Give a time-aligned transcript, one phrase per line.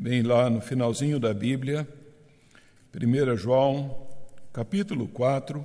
[0.00, 1.86] bem lá no finalzinho da Bíblia,
[2.94, 4.08] 1 João,
[4.50, 5.62] capítulo 4.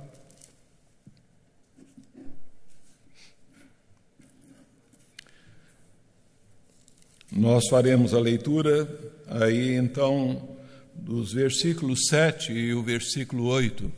[7.32, 8.86] Nós faremos a leitura
[9.26, 10.46] aí então
[10.94, 13.90] dos versículos 7 e o versículo 8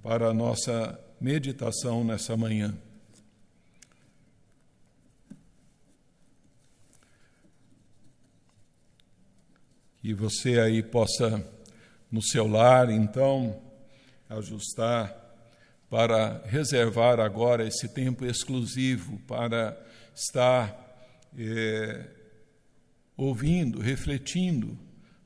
[0.00, 2.78] para a nossa meditação nessa manhã.
[10.08, 11.46] Que você aí possa,
[12.10, 13.60] no seu lar, então,
[14.26, 15.14] ajustar
[15.90, 19.78] para reservar agora esse tempo exclusivo para
[20.14, 20.74] estar
[21.38, 22.06] é,
[23.18, 24.78] ouvindo, refletindo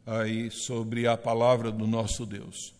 [0.04, 2.74] aí sobre a palavra do nosso Deus.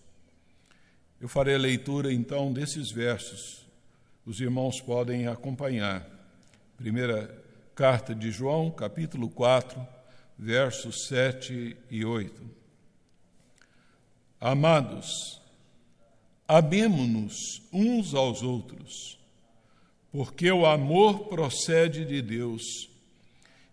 [1.21, 3.65] Eu farei a leitura então desses versos.
[4.27, 6.05] Os irmãos podem acompanhar.
[6.77, 7.33] Primeira
[7.77, 10.02] carta de João, capítulo 4,
[10.39, 12.51] versos 7 e 8.
[14.41, 15.41] Amados,
[16.49, 19.19] amemo-nos uns aos outros,
[20.11, 22.63] porque o amor procede de Deus,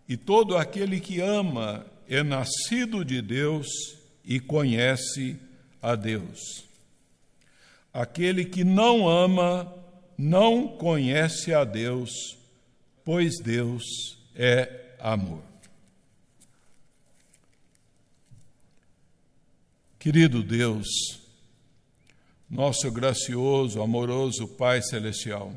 [0.07, 3.67] e todo aquele que ama é nascido de Deus
[4.23, 5.37] e conhece
[5.81, 6.63] a Deus.
[7.91, 9.73] Aquele que não ama
[10.17, 12.37] não conhece a Deus,
[13.03, 13.83] pois Deus
[14.35, 15.48] é amor.
[19.99, 20.87] Querido Deus,
[22.49, 25.53] nosso gracioso, amoroso Pai Celestial,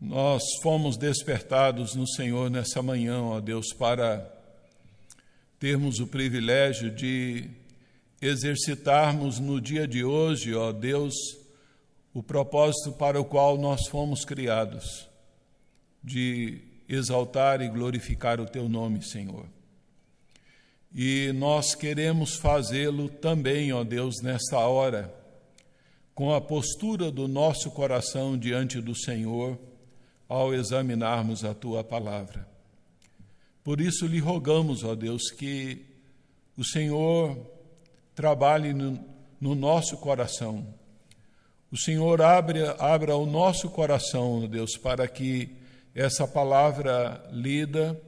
[0.00, 4.28] nós fomos despertados no Senhor nessa manhã, ó Deus, para
[5.60, 7.48] termos o privilégio de
[8.20, 11.14] exercitarmos no dia de hoje, ó Deus,
[12.12, 15.08] o propósito para o qual nós fomos criados,
[16.02, 19.46] de exaltar e glorificar o Teu nome, Senhor.
[20.94, 25.12] E nós queremos fazê-lo também, ó Deus, nesta hora,
[26.14, 29.58] com a postura do nosso coração diante do Senhor,
[30.28, 32.46] ao examinarmos a Tua palavra.
[33.64, 35.84] Por isso lhe rogamos, ó Deus, que
[36.56, 37.36] o Senhor
[38.14, 39.04] trabalhe no,
[39.40, 40.64] no nosso coração.
[41.72, 45.56] O Senhor abra, abra o nosso coração, Deus, para que
[45.92, 48.00] essa palavra lida,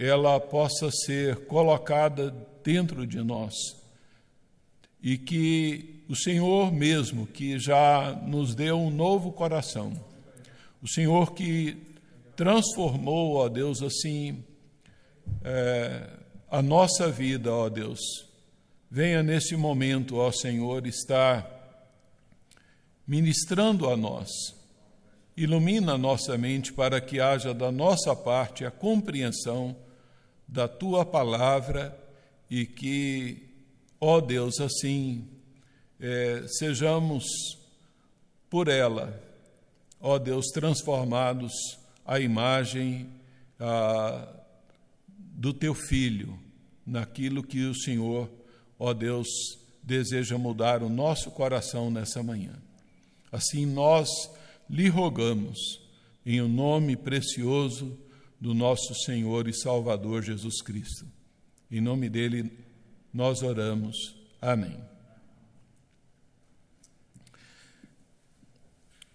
[0.00, 2.34] ela possa ser colocada
[2.64, 3.52] dentro de nós.
[5.02, 9.92] E que o Senhor mesmo, que já nos deu um novo coração,
[10.82, 11.76] o Senhor que
[12.34, 14.42] transformou, ó Deus, assim,
[15.44, 16.08] é,
[16.50, 18.00] a nossa vida, ó Deus,
[18.90, 21.46] venha nesse momento, ó Senhor, estar
[23.06, 24.30] ministrando a nós.
[25.36, 29.76] Ilumina a nossa mente para que haja da nossa parte a compreensão
[30.50, 31.96] da tua palavra
[32.50, 33.48] e que,
[34.00, 35.28] ó Deus, assim
[36.00, 37.24] é, sejamos
[38.48, 39.22] por ela,
[40.00, 41.52] ó Deus, transformados
[42.04, 43.08] à imagem
[43.60, 44.26] ah,
[45.16, 46.36] do teu filho,
[46.84, 48.28] naquilo que o Senhor
[48.80, 49.28] ó Deus,
[49.82, 52.54] deseja mudar o nosso coração nessa manhã.
[53.30, 54.08] Assim nós
[54.68, 55.58] lhe rogamos,
[56.24, 57.96] em o um nome precioso
[58.40, 61.06] do nosso Senhor e Salvador Jesus Cristo.
[61.70, 62.50] Em nome dele
[63.12, 64.14] nós oramos.
[64.40, 64.76] Amém.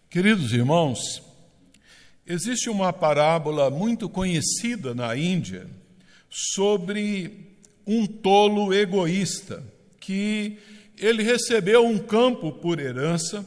[0.09, 1.21] Queridos irmãos,
[2.25, 5.67] existe uma parábola muito conhecida na Índia
[6.29, 9.63] sobre um tolo egoísta,
[9.99, 10.57] que
[10.97, 13.45] ele recebeu um campo por herança,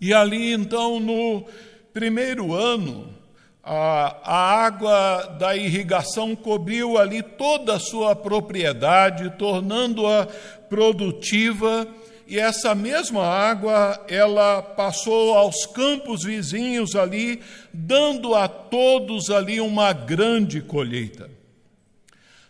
[0.00, 1.46] e ali então, no
[1.92, 3.19] primeiro ano,
[3.62, 10.26] a, água da irrigação cobriu ali toda a sua propriedade, tornando-a
[10.68, 11.86] produtiva,
[12.26, 17.40] e essa mesma água ela passou aos campos vizinhos ali,
[17.72, 21.28] dando a todos ali uma grande colheita.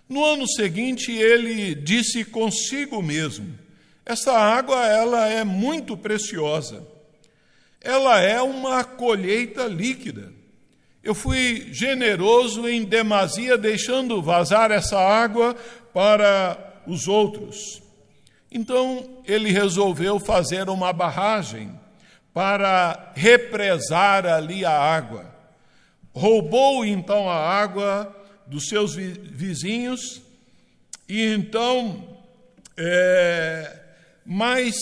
[0.09, 3.59] No ano seguinte, ele disse consigo mesmo:
[4.04, 6.86] essa água ela é muito preciosa.
[7.80, 10.40] Ela é uma colheita líquida.
[11.02, 15.54] Eu fui generoso em demasia, deixando vazar essa água
[15.94, 17.82] para os outros.
[18.52, 21.70] Então ele resolveu fazer uma barragem
[22.34, 25.26] para represar ali a água.
[26.12, 28.16] Roubou então a água
[28.47, 30.20] dos seus vizinhos,
[31.08, 32.18] e então,
[32.76, 33.78] é,
[34.26, 34.74] mas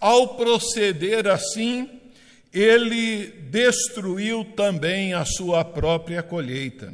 [0.00, 1.95] ao proceder assim,
[2.58, 6.90] ele destruiu também a sua própria colheita.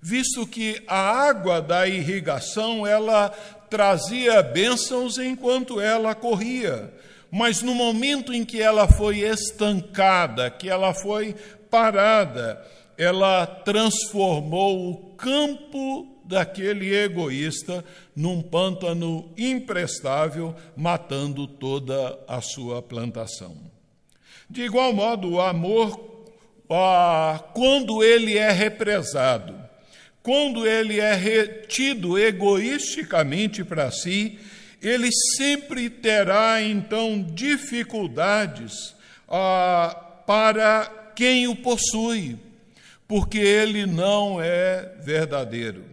[0.00, 3.28] visto que a água da irrigação ela
[3.68, 6.90] trazia bênçãos enquanto ela corria,
[7.30, 11.34] mas no momento em que ela foi estancada, que ela foi
[11.70, 12.64] parada,
[12.96, 17.84] ela transformou o campo daquele egoísta
[18.16, 23.79] num pântano imprestável, matando toda a sua plantação.
[24.50, 25.96] De igual modo, o amor,
[27.54, 29.54] quando ele é represado,
[30.24, 34.40] quando ele é retido egoisticamente para si,
[34.82, 38.94] ele sempre terá então dificuldades
[40.26, 42.36] para quem o possui,
[43.06, 45.84] porque ele não é verdadeiro.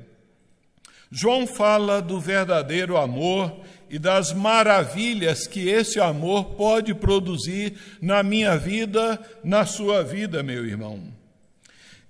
[1.12, 8.58] João fala do verdadeiro amor e das maravilhas que esse amor pode produzir na minha
[8.58, 11.02] vida, na sua vida, meu irmão.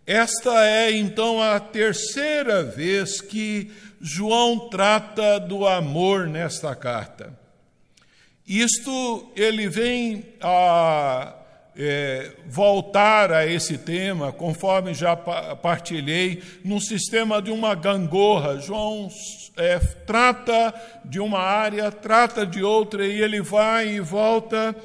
[0.06, 7.38] Esta é então a terceira vez que João trata do amor nesta carta.
[8.48, 11.34] Isto ele vem a
[11.78, 18.60] é, voltar a esse tema, conforme já partilhei, num sistema de uma gangorra.
[18.60, 19.10] João
[19.56, 20.74] é, trata
[21.06, 24.76] de uma área, trata de outra, e ele vai e volta,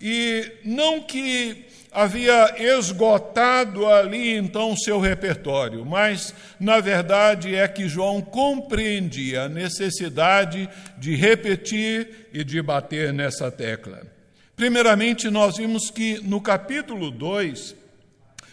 [0.00, 8.20] e não que havia esgotado ali então seu repertório, mas na verdade é que João
[8.20, 10.68] compreendia a necessidade
[10.98, 14.19] de repetir e de bater nessa tecla.
[14.60, 17.74] Primeiramente, nós vimos que no capítulo 2,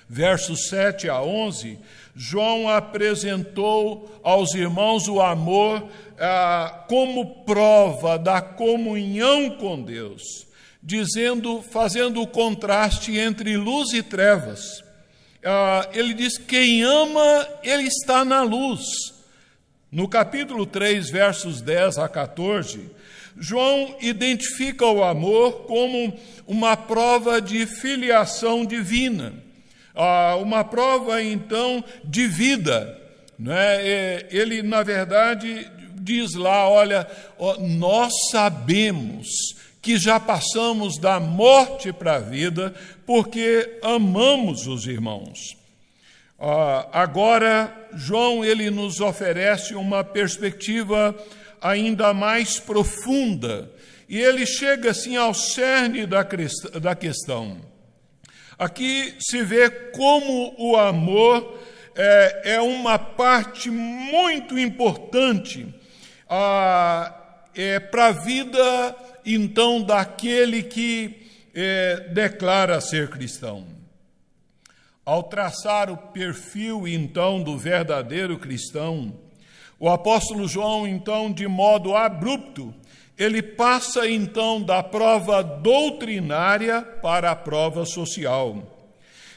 [0.08, 1.78] versos 7 a 11,
[2.16, 5.86] João apresentou aos irmãos o amor
[6.18, 10.48] ah, como prova da comunhão com Deus,
[10.82, 14.82] dizendo, fazendo o contraste entre luz e trevas.
[15.44, 18.82] Ah, ele diz: quem ama, ele está na luz.
[19.92, 22.96] No capítulo 3, versos 10 a 14,
[23.40, 26.14] João identifica o amor como
[26.48, 29.34] uma prova de filiação divina,
[29.96, 33.00] ah, uma prova então de vida.
[33.38, 34.26] Né?
[34.32, 37.08] Ele, na verdade, diz lá: olha,
[37.60, 39.28] nós sabemos
[39.82, 42.74] que já passamos da morte para a vida
[43.06, 45.56] porque amamos os irmãos.
[46.40, 51.16] Ah, agora, João ele nos oferece uma perspectiva
[51.62, 53.72] ainda mais profunda.
[54.10, 57.58] E ele chega assim ao cerne da, questão.
[58.58, 61.60] Aqui se vê como o amor
[61.96, 65.68] é, é uma parte muito importante
[67.54, 68.96] é, para a vida,
[69.26, 73.68] então, daquele que é, declara ser cristão.
[75.04, 79.14] Ao traçar o perfil, então, do verdadeiro cristão,
[79.80, 82.74] o apóstolo João, então, de modo abrupto,
[83.18, 88.76] ele passa então da prova doutrinária para a prova social.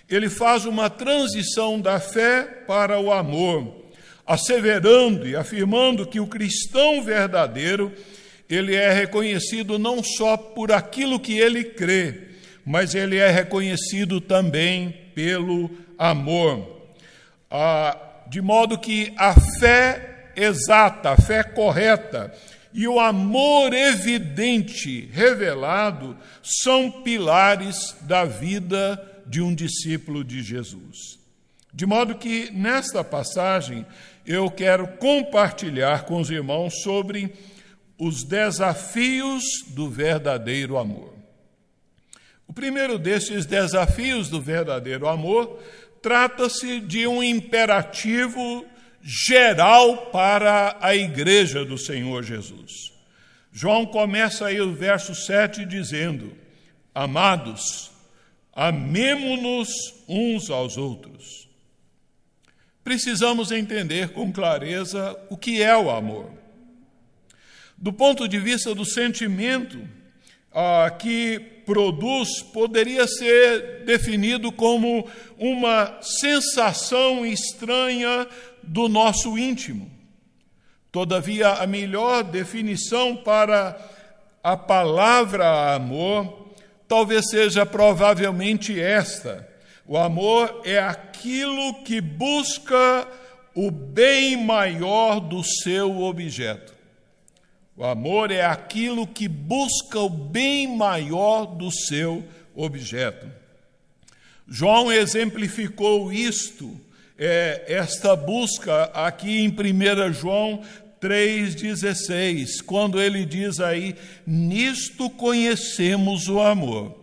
[0.08, 3.74] Ele faz uma transição da fé para o amor,
[4.26, 7.92] asseverando e afirmando que o cristão verdadeiro,
[8.48, 12.28] ele é reconhecido não só por aquilo que ele crê,
[12.64, 16.80] mas ele é reconhecido também pelo amor.
[17.50, 17.96] Ah,
[18.26, 20.09] de modo que a fé
[20.42, 22.32] exata, a fé correta
[22.72, 31.18] e o amor evidente revelado são pilares da vida de um discípulo de Jesus.
[31.72, 33.86] De modo que nesta passagem
[34.26, 37.32] eu quero compartilhar com os irmãos sobre
[37.98, 41.14] os desafios do verdadeiro amor.
[42.46, 45.60] O primeiro desses desafios do verdadeiro amor
[46.02, 48.64] trata-se de um imperativo
[49.02, 52.92] geral para a igreja do Senhor Jesus.
[53.52, 56.32] João começa aí o verso 7 dizendo:
[56.94, 57.90] Amados,
[58.52, 59.68] amemo-nos
[60.08, 61.48] uns aos outros.
[62.82, 66.30] Precisamos entender com clareza o que é o amor.
[67.76, 69.78] Do ponto de vista do sentimento
[70.52, 78.26] ah, que produz, poderia ser definido como uma sensação estranha
[78.62, 79.90] do nosso íntimo.
[80.92, 83.78] Todavia, a melhor definição para
[84.42, 86.48] a palavra amor
[86.88, 89.48] talvez seja provavelmente esta:
[89.86, 93.06] o amor é aquilo que busca
[93.54, 96.74] o bem maior do seu objeto.
[97.76, 102.24] O amor é aquilo que busca o bem maior do seu
[102.54, 103.26] objeto.
[104.46, 106.78] João exemplificou isto
[107.22, 110.62] é esta busca aqui em 1 João
[111.02, 113.94] 3,16, quando ele diz aí:
[114.26, 116.96] Nisto conhecemos o amor,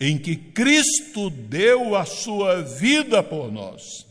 [0.00, 4.06] em que Cristo deu a sua vida por nós,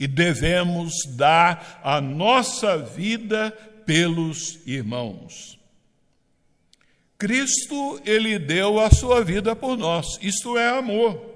[0.00, 3.52] e devemos dar a nossa vida
[3.86, 5.58] pelos irmãos.
[7.16, 10.18] Cristo, ele deu a sua vida por nós.
[10.20, 11.31] Isto é amor.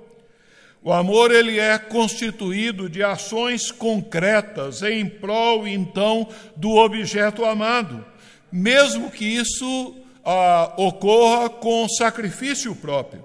[0.87, 8.07] O amor ele é constituído de ações concretas em prol então do objeto amado,
[8.52, 13.25] mesmo que isso ah, ocorra com sacrifício próprio.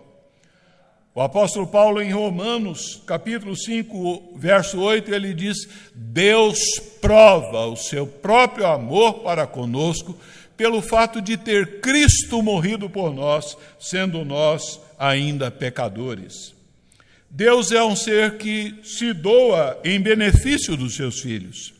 [1.14, 6.58] O apóstolo Paulo em Romanos, capítulo 5, verso 8, ele diz: Deus
[7.00, 10.18] prova o seu próprio amor para conosco
[10.58, 16.60] pelo fato de ter Cristo morrido por nós, sendo nós ainda pecadores.
[17.34, 21.74] Deus é um ser que se doa em benefício dos seus filhos.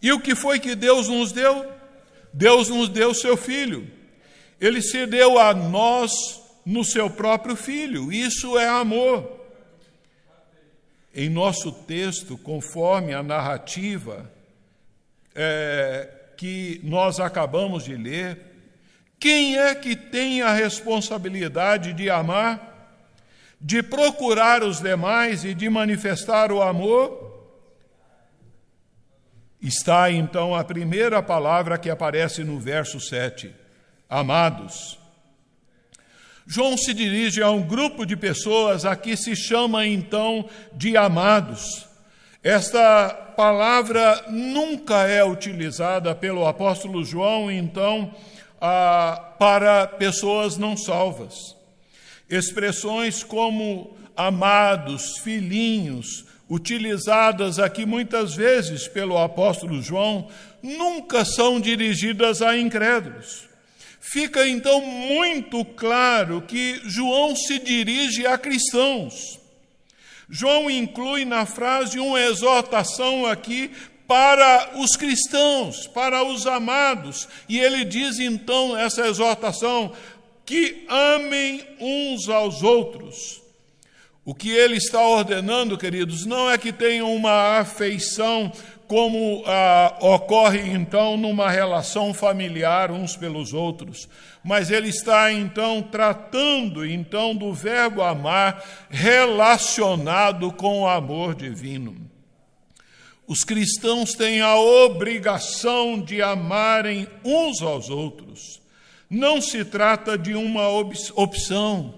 [0.00, 1.66] E o que foi que Deus nos deu?
[2.32, 3.90] Deus nos deu seu filho.
[4.60, 6.12] Ele se deu a nós
[6.64, 8.12] no seu próprio filho.
[8.12, 9.28] Isso é amor.
[11.12, 14.30] Em nosso texto, conforme a narrativa
[15.34, 18.38] é, que nós acabamos de ler,
[19.18, 22.65] quem é que tem a responsabilidade de amar?
[23.60, 27.26] De procurar os demais e de manifestar o amor,
[29.60, 33.54] está então a primeira palavra que aparece no verso 7,
[34.08, 34.98] amados.
[36.46, 41.88] João se dirige a um grupo de pessoas a que se chama então de amados.
[42.40, 48.14] Esta palavra nunca é utilizada pelo apóstolo João, então,
[48.60, 51.55] para pessoas não salvas.
[52.28, 60.28] Expressões como amados, filhinhos, utilizadas aqui muitas vezes pelo apóstolo João,
[60.62, 63.46] nunca são dirigidas a incrédulos.
[64.00, 69.38] Fica então muito claro que João se dirige a cristãos.
[70.28, 73.70] João inclui na frase uma exortação aqui
[74.06, 79.92] para os cristãos, para os amados, e ele diz então essa exortação:
[80.46, 83.42] que amem uns aos outros.
[84.24, 88.50] O que ele está ordenando, queridos, não é que tenham uma afeição
[88.86, 94.08] como ah, ocorre então numa relação familiar uns pelos outros,
[94.44, 101.96] mas ele está então tratando então do verbo amar relacionado com o amor divino.
[103.26, 108.64] Os cristãos têm a obrigação de amarem uns aos outros.
[109.08, 111.94] Não se trata de uma opção.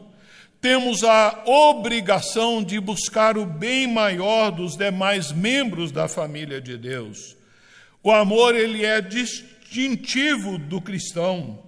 [0.60, 7.36] Temos a obrigação de buscar o bem maior dos demais membros da família de Deus.
[8.02, 11.58] O amor ele é distintivo do cristão.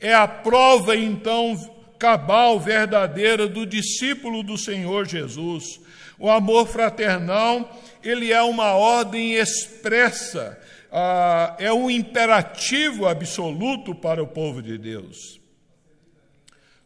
[0.00, 1.56] É a prova então
[1.98, 5.80] cabal verdadeira do discípulo do Senhor Jesus.
[6.18, 10.58] O amor fraternal, ele é uma ordem expressa
[10.90, 15.40] ah, é um imperativo absoluto para o povo de Deus.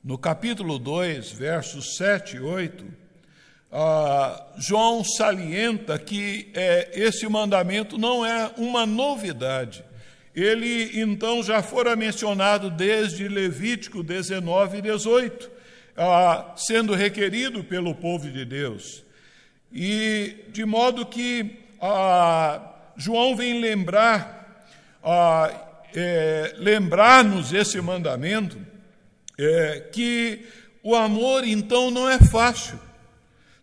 [0.02, 2.84] No capítulo 2, versos 7 e 8,
[3.70, 9.84] ah, João salienta que é, esse mandamento não é uma novidade.
[10.34, 15.50] Ele então já fora mencionado desde Levítico 19 e 18,
[15.96, 19.04] ah, sendo requerido pelo povo de Deus.
[19.72, 24.66] E de modo que ah, João vem lembrar,
[25.02, 25.50] ah,
[25.94, 28.58] é, lembrar-nos esse mandamento,
[29.38, 30.46] é, que
[30.82, 32.78] o amor então não é fácil.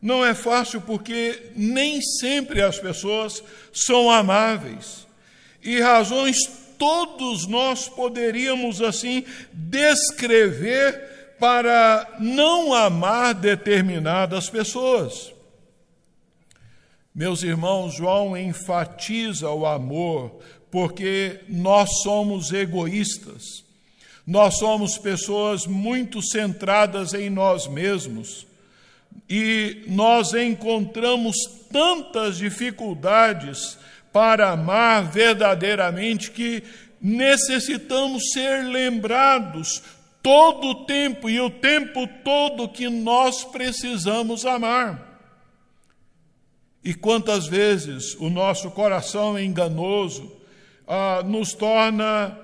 [0.01, 3.43] Não é fácil porque nem sempre as pessoas
[3.73, 5.05] são amáveis.
[5.61, 6.37] E razões
[6.77, 15.33] todos nós poderíamos assim descrever para não amar determinadas pessoas.
[17.19, 20.39] Meus irmãos, João enfatiza o amor
[20.71, 23.61] porque nós somos egoístas.
[24.25, 28.47] Nós somos pessoas muito centradas em nós mesmos
[29.29, 31.35] e nós encontramos
[31.69, 33.77] tantas dificuldades
[34.13, 36.63] para amar verdadeiramente que
[37.01, 39.83] necessitamos ser lembrados
[40.23, 45.08] todo o tempo e o tempo todo que nós precisamos amar.
[46.83, 50.31] E quantas vezes o nosso coração enganoso
[50.87, 52.37] ah, nos torna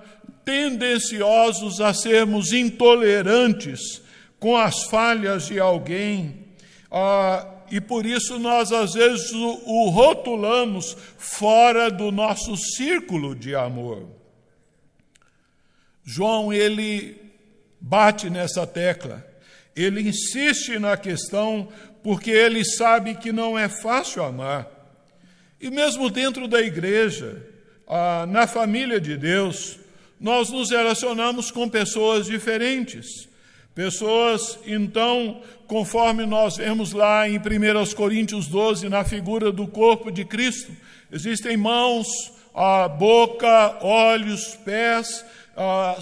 [0.44, 4.02] tendenciosos a sermos intolerantes
[4.40, 6.46] com as falhas de alguém,
[6.92, 13.56] ah, e por isso nós às vezes o, o rotulamos fora do nosso círculo de
[13.56, 14.08] amor.
[16.04, 17.20] João, ele
[17.82, 19.26] bate nessa tecla,
[19.76, 21.68] ele insiste na questão
[22.06, 24.70] porque ele sabe que não é fácil amar.
[25.60, 27.42] E mesmo dentro da igreja,
[28.30, 29.80] na família de Deus,
[30.22, 33.28] nós nos relacionamos com pessoas diferentes.
[33.74, 37.42] Pessoas, então, conforme nós vemos lá em 1
[37.96, 40.72] Coríntios 12, na figura do corpo de Cristo,
[41.12, 42.06] existem mãos,
[42.54, 45.26] a boca, olhos, pés,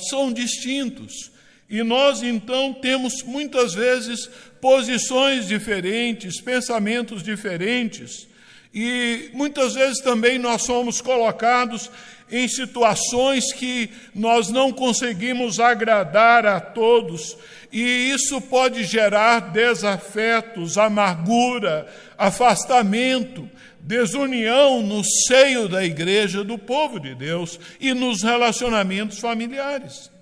[0.09, 1.31] são distintos.
[1.69, 4.29] E nós, então, temos muitas vezes
[4.63, 8.25] posições diferentes, pensamentos diferentes,
[8.73, 11.91] e muitas vezes também nós somos colocados
[12.31, 17.37] em situações que nós não conseguimos agradar a todos,
[17.73, 21.85] e isso pode gerar desafetos, amargura,
[22.17, 23.51] afastamento,
[23.81, 30.12] desunião no seio da igreja, do povo de Deus e nos relacionamentos familiares.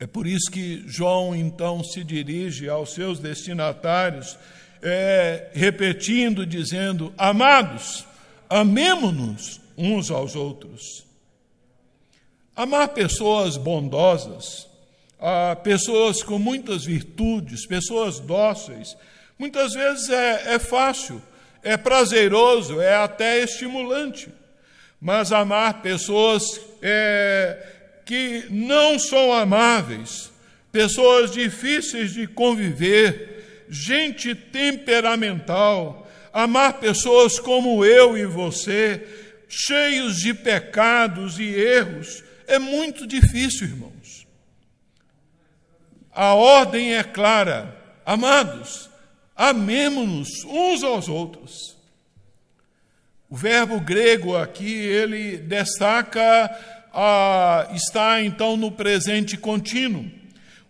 [0.00, 4.38] É por isso que João então se dirige aos seus destinatários,
[4.80, 8.06] é, repetindo, dizendo: Amados,
[8.48, 11.04] amemo-nos uns aos outros.
[12.54, 14.68] Amar pessoas bondosas,
[15.62, 18.96] pessoas com muitas virtudes, pessoas dóceis,
[19.38, 21.22] muitas vezes é, é fácil,
[21.62, 24.28] é prazeroso, é até estimulante.
[25.00, 26.42] Mas amar pessoas
[26.82, 27.77] é,
[28.08, 30.32] que não são amáveis,
[30.72, 39.06] pessoas difíceis de conviver, gente temperamental, amar pessoas como eu e você,
[39.46, 44.26] cheios de pecados e erros, é muito difícil, irmãos.
[46.10, 48.88] A ordem é clara, amados,
[49.36, 51.76] amemo-nos uns aos outros.
[53.28, 60.18] O verbo grego aqui, ele destaca, ah, está então no presente contínuo.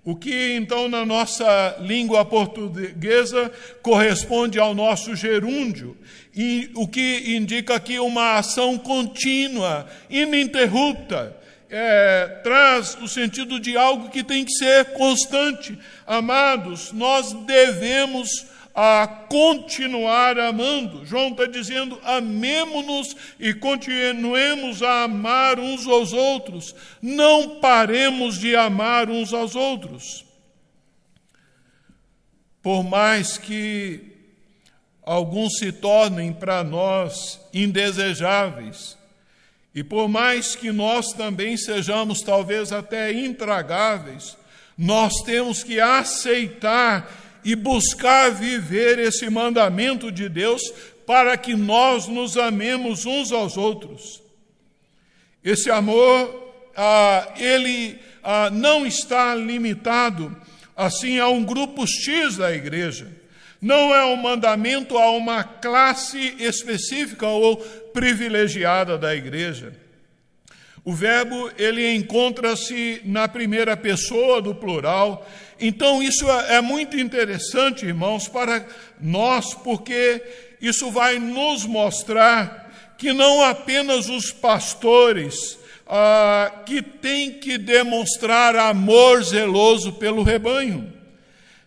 [0.05, 3.53] O que então na nossa língua portuguesa
[3.83, 5.97] corresponde ao nosso gerúndio,
[6.35, 11.37] e o que indica aqui uma ação contínua, ininterrupta,
[11.69, 15.79] é, traz o sentido de algo que tem que ser constante.
[16.07, 18.47] Amados, nós devemos
[18.81, 21.05] a continuar amando.
[21.05, 26.77] João está dizendo: amemo-nos e continuemos a amar uns aos outros.
[27.03, 30.25] Não paremos de amar uns aos outros.
[32.63, 34.13] Por mais que
[35.03, 38.97] alguns se tornem para nós indesejáveis,
[39.75, 44.37] e por mais que nós também sejamos talvez até intragáveis,
[44.77, 50.63] nós temos que aceitar e buscar viver esse mandamento de Deus
[51.07, 54.23] para que nós nos amemos uns aos outros.
[55.43, 60.37] Esse amor, ah, ele ah, não está limitado
[60.77, 63.11] assim a um grupo X da igreja.
[63.61, 69.73] Não é um mandamento a uma classe específica ou privilegiada da igreja.
[70.85, 75.29] O verbo ele encontra-se na primeira pessoa do plural
[75.61, 78.67] então, isso é, é muito interessante, irmãos, para
[79.01, 80.23] nós, porque
[80.61, 89.23] isso vai nos mostrar que não apenas os pastores ah, que têm que demonstrar amor
[89.23, 90.93] zeloso pelo rebanho,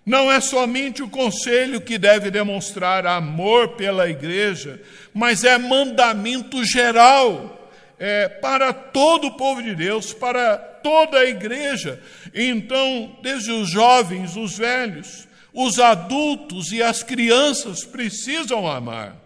[0.05, 4.81] não é somente o conselho que deve demonstrar amor pela igreja,
[5.13, 12.01] mas é mandamento geral é, para todo o povo de Deus, para toda a igreja.
[12.33, 19.17] Então, desde os jovens, os velhos, os adultos e as crianças precisam amar.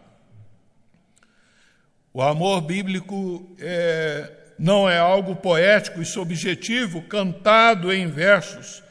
[2.14, 8.82] O amor bíblico é, não é algo poético e subjetivo, cantado em versos.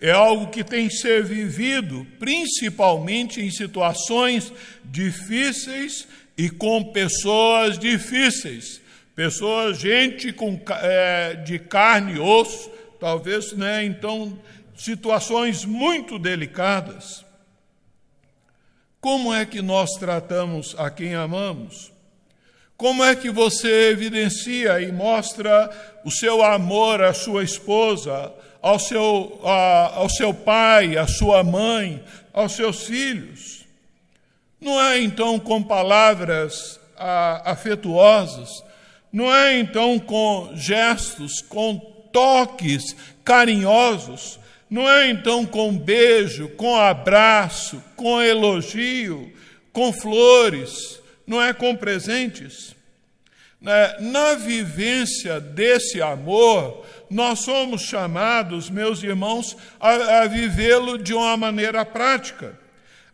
[0.00, 4.52] É algo que tem que ser vivido, principalmente em situações
[4.84, 6.06] difíceis
[6.36, 8.82] e com pessoas difíceis.
[9.16, 12.70] Pessoas, gente com, é, de carne e osso,
[13.04, 14.38] talvez, né, então,
[14.74, 17.22] situações muito delicadas.
[18.98, 21.92] Como é que nós tratamos a quem amamos?
[22.78, 25.70] Como é que você evidencia e mostra
[26.02, 32.02] o seu amor à sua esposa, ao seu, a, ao seu pai, à sua mãe,
[32.32, 33.66] aos seus filhos?
[34.58, 38.64] Não é então com palavras a, afetuosas,
[39.12, 44.38] não é então com gestos, com toques carinhosos,
[44.70, 49.32] Não é então com beijo, com abraço, com elogio,
[49.72, 52.74] com flores, não é com presentes.
[53.60, 53.96] Né?
[54.00, 61.84] Na vivência desse amor, nós somos chamados, meus irmãos, a, a vivê-lo de uma maneira
[61.84, 62.58] prática,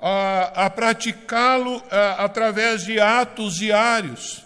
[0.01, 1.83] a, a praticá-lo
[2.17, 4.45] através de atos diários.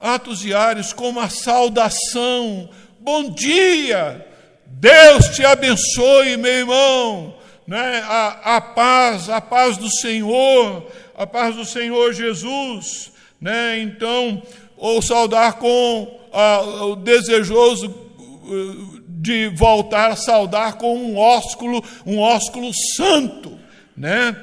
[0.00, 4.26] Atos diários como a saudação, bom dia,
[4.66, 7.34] Deus te abençoe, meu irmão,
[7.66, 8.02] né?
[8.04, 13.80] a, a paz, a paz do Senhor, a paz do Senhor Jesus, né?
[13.80, 14.42] Então,
[14.76, 16.18] ou saudar com
[16.82, 23.58] o desejoso uh, de voltar a saudar com um ósculo, um ósculo santo,
[23.96, 24.36] né?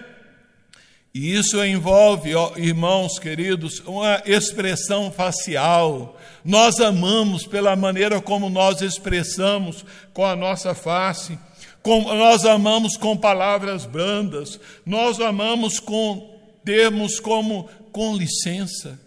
[1.14, 6.18] E isso envolve, ó, irmãos queridos, uma expressão facial.
[6.46, 11.40] Nós amamos pela maneira como nós expressamos com a nossa face.
[11.82, 14.60] Com, nós amamos com palavras brandas.
[14.86, 19.00] Nós amamos com termos como com licença.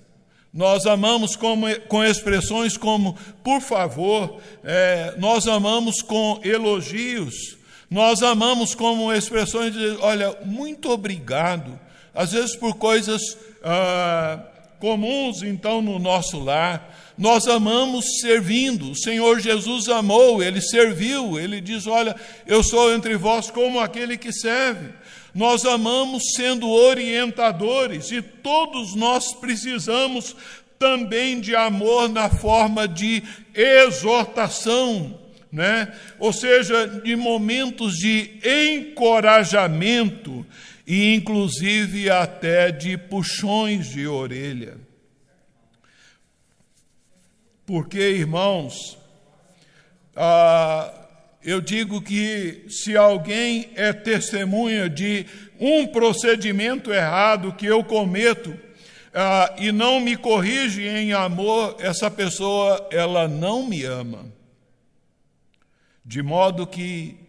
[0.52, 4.40] Nós amamos como, com expressões como por favor.
[4.64, 7.56] É, nós amamos com elogios.
[7.88, 11.78] Nós amamos como expressões de olha, muito obrigado
[12.18, 14.40] às vezes por coisas ah,
[14.80, 17.07] comuns, então, no nosso lar.
[17.18, 22.14] Nós amamos servindo, o Senhor Jesus amou, ele serviu, ele diz: Olha,
[22.46, 24.90] eu sou entre vós como aquele que serve.
[25.34, 30.36] Nós amamos sendo orientadores e todos nós precisamos
[30.78, 35.18] também de amor na forma de exortação,
[35.50, 35.92] né?
[36.20, 38.30] ou seja, de momentos de
[38.76, 40.46] encorajamento
[40.86, 44.87] e inclusive até de puxões de orelha.
[47.68, 48.96] Porque, irmãos,
[50.16, 50.90] ah,
[51.44, 55.26] eu digo que se alguém é testemunha de
[55.60, 58.58] um procedimento errado que eu cometo
[59.12, 64.24] ah, e não me corrige em amor, essa pessoa ela não me ama.
[66.02, 67.20] De modo que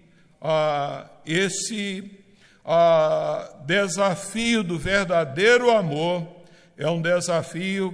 [0.41, 2.09] ah, esse
[2.63, 6.25] ah, desafio do verdadeiro amor
[6.77, 7.93] é um desafio,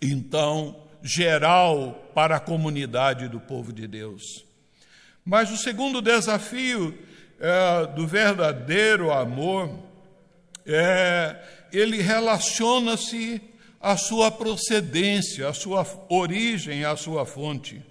[0.00, 4.44] então, geral para a comunidade do povo de Deus.
[5.24, 6.96] Mas o segundo desafio
[7.40, 9.70] é, do verdadeiro amor
[10.66, 11.36] é
[11.72, 13.40] ele relaciona-se
[13.80, 17.82] à sua procedência, à sua origem, à sua fonte.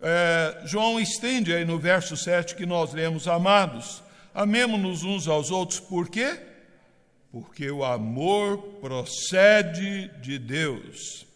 [0.00, 5.80] É, João estende aí no verso 7 que nós lemos, amados, Amemos-nos uns aos outros,
[5.80, 6.38] por quê?
[7.32, 11.26] Porque o amor procede de Deus.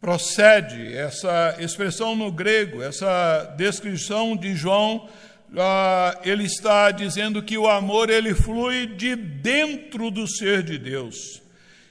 [0.00, 5.08] Procede, essa expressão no grego, essa descrição de João,
[5.56, 11.42] ah, ele está dizendo que o amor ele flui de dentro do ser de Deus.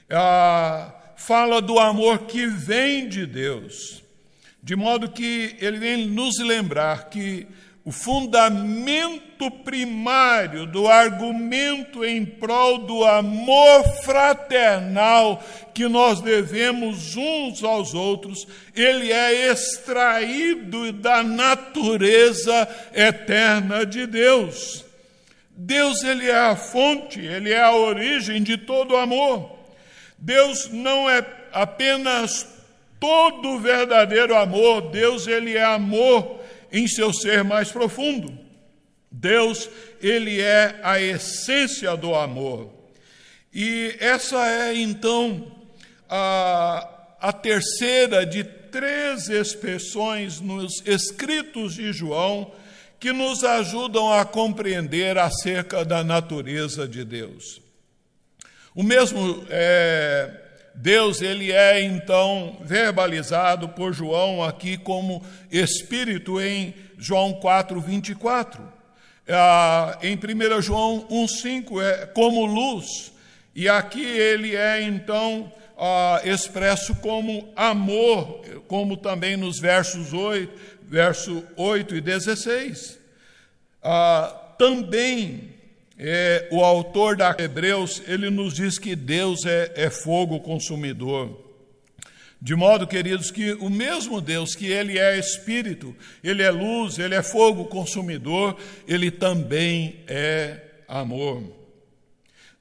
[0.09, 4.03] Ah, fala do amor que vem de Deus,
[4.61, 7.47] de modo que ele vem nos lembrar que
[7.85, 17.93] o fundamento primário do argumento em prol do amor fraternal que nós devemos uns aos
[17.93, 24.83] outros, ele é extraído da natureza eterna de Deus.
[25.51, 29.59] Deus ele é a fonte, ele é a origem de todo amor.
[30.17, 32.47] Deus não é apenas
[32.99, 38.37] todo verdadeiro amor, Deus ele é amor em seu ser mais profundo.
[39.11, 39.69] Deus,
[40.01, 42.73] ele é a essência do amor.
[43.53, 45.51] E essa é então
[46.09, 52.51] a, a terceira de três expressões nos escritos de João
[52.99, 57.61] que nos ajudam a compreender acerca da natureza de Deus.
[58.73, 60.44] O mesmo é,
[60.75, 68.61] Deus ele é então verbalizado por João aqui como Espírito em João 4, 24.
[69.27, 73.11] Ah, em 1 João 1,5 é como luz,
[73.55, 81.43] e aqui ele é então ah, expresso como amor, como também nos versos 8, verso
[81.55, 82.99] 8 e 16.
[83.81, 85.54] Ah, também
[85.97, 91.45] é, o autor da Hebreus, ele nos diz que Deus é, é fogo consumidor.
[92.41, 97.15] De modo, queridos, que o mesmo Deus, que Ele é Espírito, Ele é luz, Ele
[97.15, 98.55] é fogo consumidor,
[98.87, 101.43] Ele também é amor.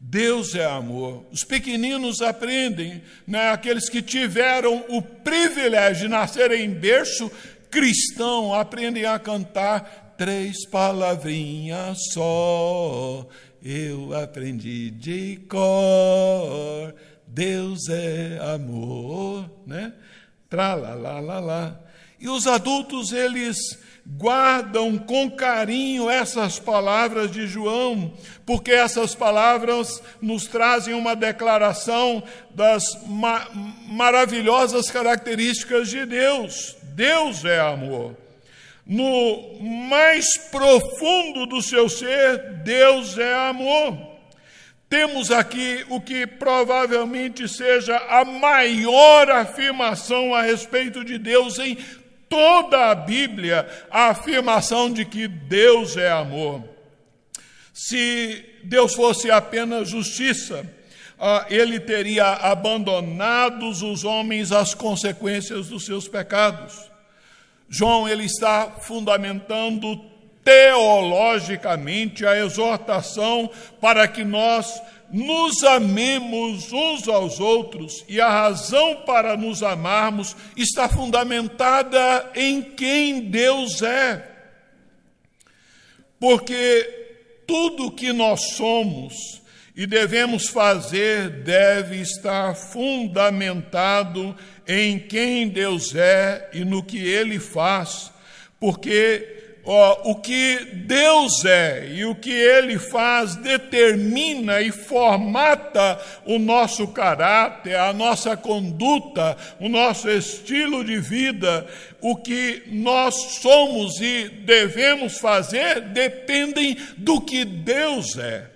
[0.00, 1.26] Deus é amor.
[1.30, 7.30] Os pequeninos aprendem, né, aqueles que tiveram o privilégio de nascer em berço
[7.70, 13.26] cristão, aprendem a cantar três palavrinhas só,
[13.62, 16.94] eu aprendi de cor.
[17.26, 19.92] Deus é amor, né?
[20.48, 21.80] Tra lá, lá, lá, lá.
[22.20, 23.56] E os adultos, eles
[24.06, 28.12] guardam com carinho essas palavras de João,
[28.44, 32.22] porque essas palavras nos trazem uma declaração
[32.54, 33.48] das ma
[33.88, 36.76] maravilhosas características de Deus.
[36.82, 38.23] Deus é amor.
[38.86, 44.14] No mais profundo do seu ser, Deus é amor.
[44.88, 51.76] Temos aqui o que provavelmente seja a maior afirmação a respeito de Deus em
[52.28, 56.62] toda a Bíblia a afirmação de que Deus é amor.
[57.72, 60.64] Se Deus fosse apenas justiça,
[61.18, 66.93] ah, ele teria abandonado os homens às consequências dos seus pecados.
[67.76, 70.00] João ele está fundamentando
[70.44, 79.36] teologicamente a exortação para que nós nos amemos uns aos outros, e a razão para
[79.36, 84.24] nos amarmos está fundamentada em quem Deus é.
[86.20, 89.42] Porque tudo que nós somos
[89.76, 94.36] e devemos fazer deve estar fundamentado em
[95.08, 98.10] quem Deus é e no que ele faz,
[98.58, 99.34] porque
[99.66, 107.74] o que Deus é e o que Ele faz determina e formata o nosso caráter,
[107.74, 111.66] a nossa conduta, o nosso estilo de vida.
[112.02, 118.50] O que nós somos e devemos fazer dependem do que Deus é.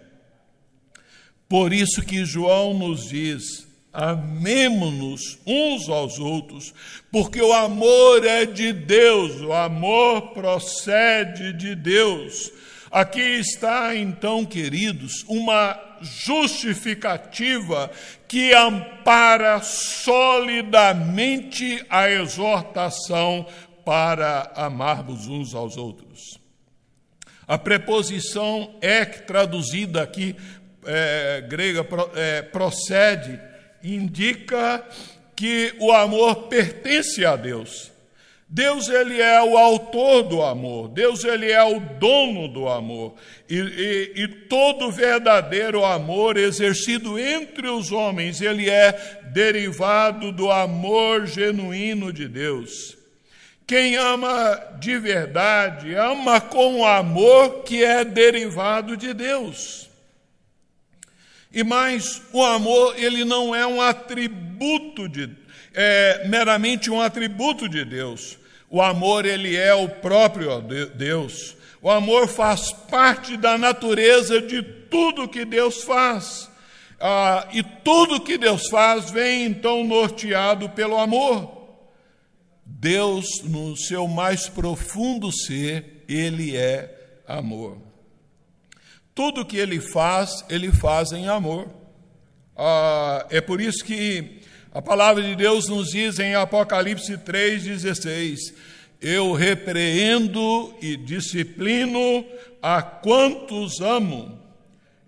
[1.48, 3.66] Por isso que João nos diz:
[3.98, 6.72] amemo-nos uns aos outros,
[7.11, 12.52] porque o amor é de Deus, o amor procede de Deus.
[12.92, 17.90] Aqui está, então, queridos, uma justificativa
[18.28, 23.44] que ampara solidamente a exortação
[23.84, 26.38] para amarmos uns aos outros.
[27.48, 30.37] A preposição é traduzida aqui,
[30.87, 31.84] é, grega,
[32.14, 33.47] é, procede,
[33.94, 34.85] indica
[35.35, 37.92] que o amor pertence a Deus.
[38.51, 43.14] Deus ele é o autor do amor, Deus ele é o dono do amor,
[43.46, 51.27] e, e, e, todo verdadeiro amor exercido entre os homens, ele é derivado do amor
[51.27, 52.96] genuíno de Deus.
[53.66, 59.88] Quem ama de verdade, ama com o amor que é derivado de Deus.
[61.52, 65.30] E mais, o amor, ele não é um atributo de
[65.74, 68.38] é, meramente um atributo de Deus.
[68.68, 70.61] O amor, ele é o próprio
[70.94, 71.56] Deus.
[71.80, 76.50] O amor faz parte da natureza de tudo que Deus faz.
[77.00, 81.56] Ah, e tudo que Deus faz vem então norteado pelo amor.
[82.66, 87.88] Deus, no seu mais profundo ser, ele é amor.
[89.18, 91.68] Tudo que ele faz, ele faz em amor.
[92.57, 98.54] Ah, é por isso que a palavra de Deus nos diz em Apocalipse 3,16:
[99.00, 102.24] Eu repreendo e disciplino
[102.62, 104.40] a quantos amo.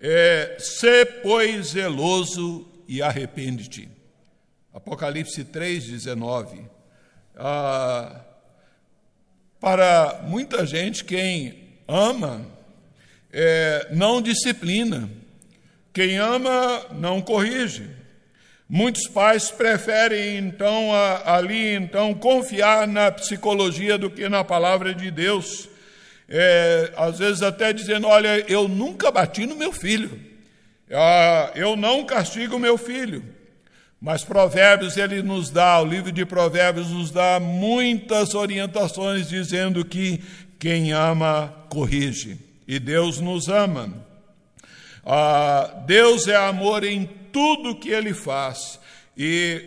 [0.00, 3.88] É, Sê, pois, zeloso e arrepende-te.
[4.74, 6.68] Apocalipse 3,19.
[7.36, 8.22] Ah,
[9.60, 12.44] para muita gente, quem ama,
[13.32, 15.08] é, não disciplina.
[15.92, 17.88] Quem ama não corrige.
[18.68, 25.10] Muitos pais preferem então a, ali então confiar na psicologia do que na palavra de
[25.10, 25.68] Deus.
[26.28, 30.16] É, às vezes até dizendo, olha, eu nunca bati no meu filho,
[30.92, 33.24] ah, eu não castigo meu filho.
[34.00, 40.22] Mas Provérbios ele nos dá, o livro de Provérbios nos dá muitas orientações dizendo que
[40.60, 43.92] quem ama corrige e Deus nos ama.
[45.04, 48.78] Ah, Deus é amor em tudo que Ele faz
[49.16, 49.60] e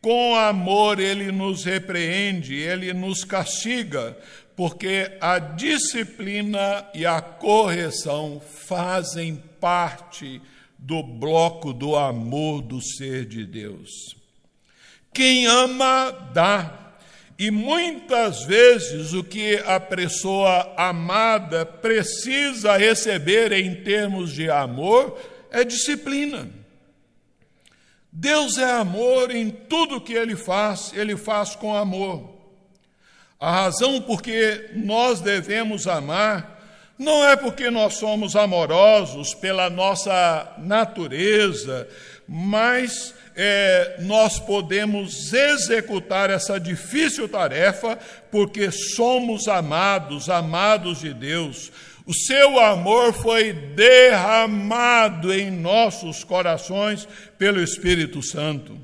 [0.00, 4.16] com amor Ele nos repreende, Ele nos castiga,
[4.56, 10.40] porque a disciplina e a correção fazem parte
[10.78, 14.16] do bloco do amor do ser de Deus.
[15.12, 16.89] Quem ama, dá.
[17.40, 25.18] E muitas vezes o que a pessoa amada precisa receber em termos de amor
[25.50, 26.50] é disciplina.
[28.12, 32.30] Deus é amor em tudo que ele faz, ele faz com amor.
[33.38, 36.60] A razão por que nós devemos amar
[36.98, 41.88] não é porque nós somos amorosos pela nossa natureza,
[42.28, 47.98] mas é, nós podemos executar essa difícil tarefa
[48.30, 51.70] porque somos amados, amados de Deus.
[52.06, 57.06] O seu amor foi derramado em nossos corações
[57.38, 58.76] pelo Espírito Santo.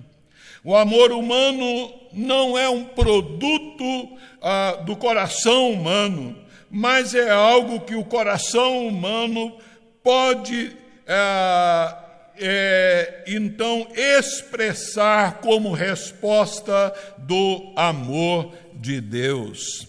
[0.63, 6.37] O amor humano não é um produto ah, do coração humano,
[6.71, 9.57] mas é algo que o coração humano
[10.03, 10.77] pode
[11.09, 12.06] ah,
[12.39, 19.89] é, então expressar como resposta do amor de Deus.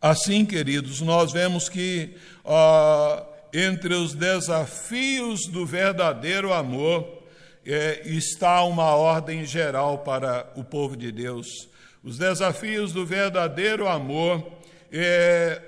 [0.00, 7.22] Assim, queridos, nós vemos que ah, entre os desafios do verdadeiro amor
[7.66, 11.68] é, está uma ordem geral para o povo de Deus.
[12.02, 14.46] Os desafios do verdadeiro amor
[14.92, 15.60] é,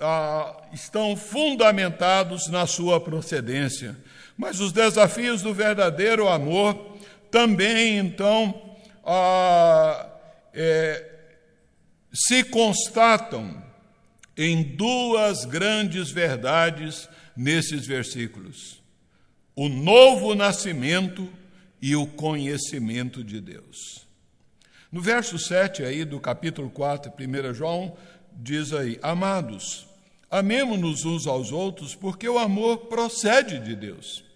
[0.00, 3.96] ah, estão fundamentados na sua procedência.
[4.38, 6.96] Mas os desafios do verdadeiro amor
[7.28, 10.06] também, então, ah,
[10.54, 11.04] é,
[12.14, 13.60] se constatam
[14.36, 18.80] em duas grandes verdades nesses versículos:
[19.56, 21.28] o novo nascimento
[21.82, 24.06] e o conhecimento de Deus.
[24.90, 27.96] No verso 7 aí do capítulo 4, 1 João,
[28.32, 29.88] diz aí: Amados,
[30.30, 34.27] amemo-nos uns aos outros, porque o amor procede de Deus.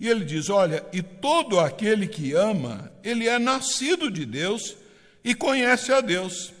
[0.00, 4.74] E ele diz: Olha, e todo aquele que ama, ele é nascido de Deus
[5.22, 6.54] e conhece a Deus.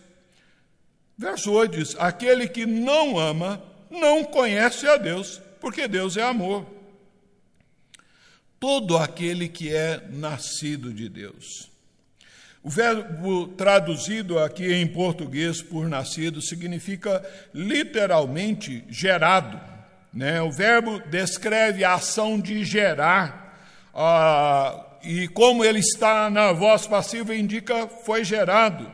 [1.16, 6.66] Verso 8 diz: Aquele que não ama, não conhece a Deus, porque Deus é amor.
[8.60, 11.70] Todo aquele que é nascido de Deus.
[12.62, 19.58] O verbo traduzido aqui em português por nascido significa literalmente gerado.
[20.12, 20.42] Né?
[20.42, 23.56] O verbo descreve a ação de gerar,
[23.94, 28.90] ah, e como ele está na voz passiva, indica foi gerado.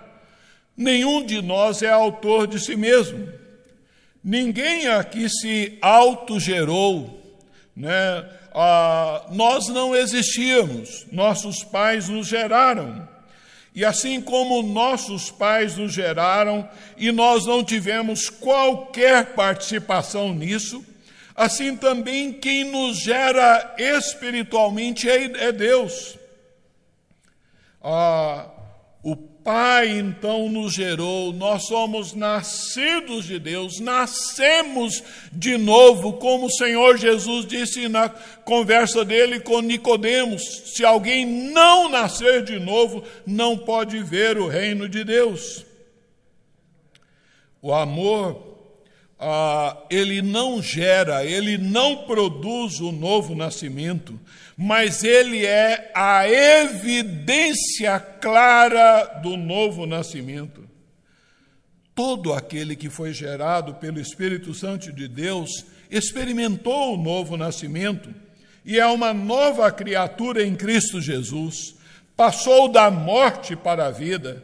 [0.76, 3.28] Nenhum de nós é autor de si mesmo.
[4.22, 7.22] Ninguém aqui se autogerou.
[7.74, 8.24] Né?
[8.54, 13.08] Ah, nós não existíamos, nossos pais nos geraram.
[13.74, 20.82] E assim como nossos pais nos geraram e nós não tivemos qualquer participação nisso,
[21.36, 26.18] assim também quem nos gera espiritualmente é, é Deus.
[27.82, 28.48] Ah,
[29.02, 36.50] o Pai então nos gerou, nós somos nascidos de Deus, nascemos de novo, como o
[36.50, 40.42] Senhor Jesus disse na conversa dele com Nicodemos:
[40.74, 45.64] se alguém não nascer de novo, não pode ver o reino de Deus.
[47.62, 48.45] O amor
[49.18, 54.18] ah, ele não gera, ele não produz o novo nascimento,
[54.56, 60.66] mas ele é a evidência clara do novo nascimento.
[61.94, 68.14] Todo aquele que foi gerado pelo Espírito Santo de Deus experimentou o novo nascimento
[68.66, 71.74] e é uma nova criatura em Cristo Jesus.
[72.14, 74.42] Passou da morte para a vida,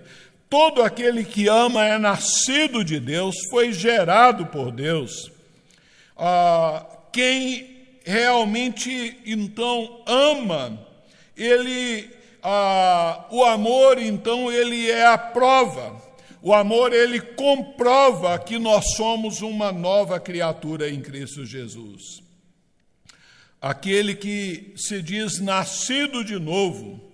[0.53, 5.33] Todo aquele que ama é nascido de Deus, foi gerado por Deus.
[6.15, 10.79] Ah, quem realmente então ama,
[11.35, 12.11] ele,
[12.43, 15.99] ah, o amor então ele é a prova.
[16.43, 22.23] O amor ele comprova que nós somos uma nova criatura em Cristo Jesus.
[23.59, 27.12] Aquele que se diz nascido de novo,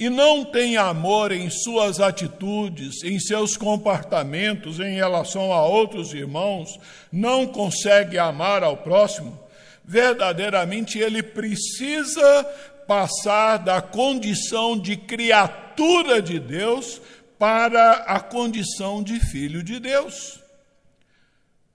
[0.00, 6.80] e não tem amor em suas atitudes, em seus comportamentos em relação a outros irmãos,
[7.12, 9.38] não consegue amar ao próximo,
[9.84, 12.44] verdadeiramente ele precisa
[12.88, 16.98] passar da condição de criatura de Deus
[17.38, 20.40] para a condição de filho de Deus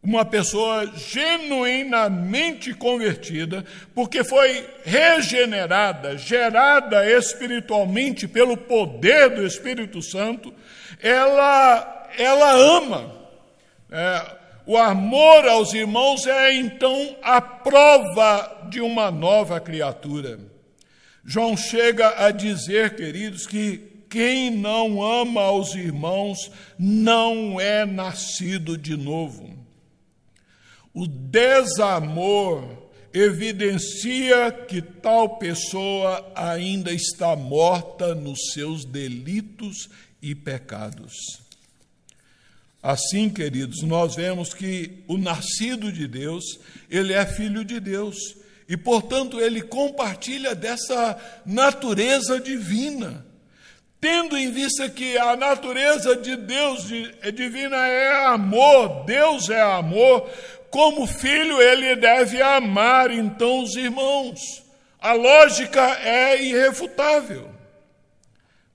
[0.05, 10.53] uma pessoa genuinamente convertida, porque foi regenerada, gerada espiritualmente pelo poder do Espírito Santo,
[11.01, 13.15] ela, ela ama.
[13.91, 14.35] É,
[14.67, 20.39] o amor aos irmãos é então a prova de uma nova criatura.
[21.25, 23.77] João chega a dizer, queridos, que
[24.07, 29.54] quem não ama aos irmãos não é nascido de novo.
[30.95, 39.89] O desamor evidencia que tal pessoa ainda está morta nos seus delitos
[40.21, 41.13] e pecados.
[42.81, 48.15] Assim, queridos, nós vemos que o nascido de Deus, ele é filho de Deus
[48.69, 53.25] e, portanto, ele compartilha dessa natureza divina.
[53.99, 56.85] Tendo em vista que a natureza de Deus
[57.23, 60.29] é divina é amor, Deus é amor,
[60.75, 64.61] como filho ele deve amar então os irmãos.
[64.99, 67.49] A lógica é irrefutável.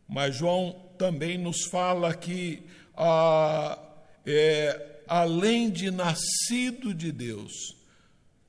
[0.08, 2.62] Mas João também nos fala que
[2.96, 3.78] ah,
[4.24, 7.76] é, além de nascido de Deus,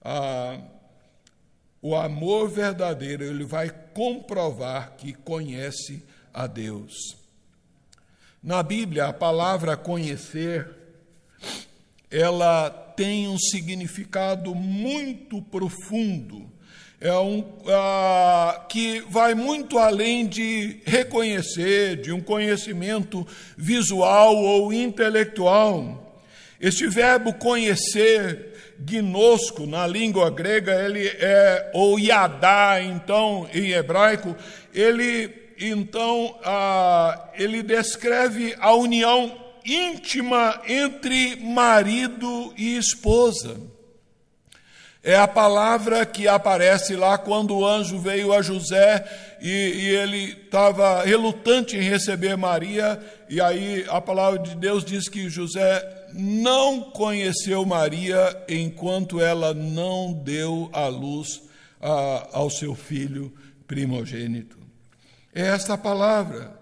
[0.02, 0.58] ah,
[1.82, 6.02] o amor verdadeiro ele vai comprovar que conhece
[6.34, 7.18] a Deus.
[8.42, 10.74] Na Bíblia, a palavra conhecer,
[12.10, 16.50] ela tem um significado muito profundo,
[17.00, 23.26] é um uh, que vai muito além de reconhecer, de um conhecimento
[23.58, 26.22] visual ou intelectual.
[26.60, 34.36] Este verbo conhecer, gnosco, na língua grega, ele é, ou yadá, então, em hebraico,
[34.72, 43.60] ele então ah, ele descreve a união íntima entre marido e esposa.
[45.04, 49.04] É a palavra que aparece lá quando o anjo veio a José
[49.42, 55.10] e, e ele estava relutante em receber Maria, e aí a palavra de Deus diz
[55.10, 55.84] que José
[56.14, 61.42] não conheceu Maria enquanto ela não deu a luz
[61.82, 63.34] a, ao seu filho
[63.66, 64.60] primogênito.
[65.34, 66.61] É esta palavra,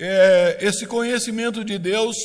[0.00, 2.16] é esse conhecimento de Deus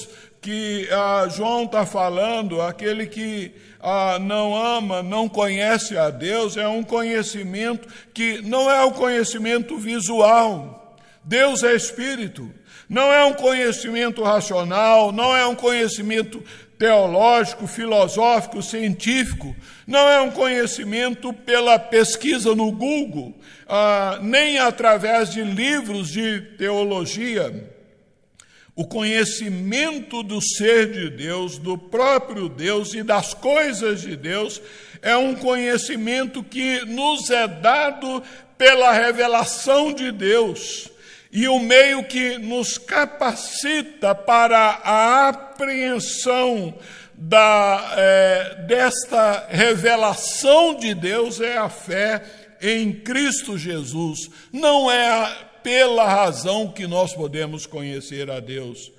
[0.42, 3.52] que ah, João está falando, aquele que
[3.82, 9.78] ah, não ama, não conhece a Deus, é um conhecimento que não é o conhecimento
[9.78, 10.98] visual.
[11.24, 12.50] Deus é espírito,
[12.88, 16.44] não é um conhecimento racional, não é um conhecimento
[16.78, 19.56] teológico, filosófico, científico,
[19.88, 23.34] não é um conhecimento pela pesquisa no Google,
[23.68, 27.72] ah, nem através de livros de teologia.
[28.76, 34.62] O conhecimento do ser de Deus, do próprio Deus e das coisas de Deus,
[35.02, 38.22] é um conhecimento que nos é dado
[38.58, 40.90] pela revelação de Deus
[41.36, 46.74] e o meio que nos capacita para a apreensão
[47.14, 52.24] da, é, desta revelação de Deus é a fé
[52.62, 54.30] em Cristo Jesus.
[54.50, 55.30] Não é
[55.62, 58.94] pela razão que nós podemos conhecer a Deus.